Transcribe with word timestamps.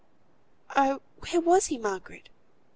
Oh! 0.75 0.99
where 1.29 1.39
was 1.39 1.67
he, 1.67 1.77
Margaret?" 1.77 2.27